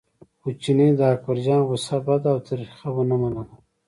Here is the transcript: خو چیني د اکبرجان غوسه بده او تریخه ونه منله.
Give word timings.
خو 0.39 0.47
چیني 0.61 0.89
د 0.99 1.01
اکبرجان 1.13 1.61
غوسه 1.67 1.97
بده 2.05 2.29
او 2.33 2.39
تریخه 2.49 2.87
ونه 2.93 3.15
منله. 3.21 3.55